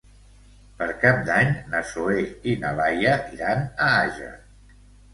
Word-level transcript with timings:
Per 0.79 0.87
Cap 1.03 1.19
d'Any 1.27 1.53
na 1.75 1.83
Zoè 1.91 2.25
i 2.55 2.57
na 2.65 2.75
Laia 2.83 3.15
iran 3.39 3.65
a 3.71 3.95
Àger. 4.03 4.35